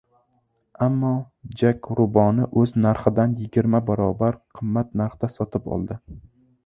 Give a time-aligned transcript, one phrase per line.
[0.85, 1.09] Ammo
[1.59, 6.01] Jak Ruboni o‘z narxidan yigirma barobar qimmat narxda sotib oldi.